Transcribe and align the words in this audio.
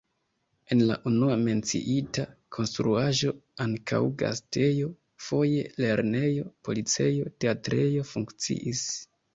En 0.75 0.79
la 0.91 0.95
unua 1.09 1.35
menciita 1.41 2.25
konstruaĵo 2.57 3.35
ankaŭ 3.67 4.01
gastejo, 4.23 4.91
foje 5.29 5.69
lernejo, 5.85 6.51
policejo, 6.71 7.33
teatrejo 7.45 8.13
funkciis. 8.17 8.87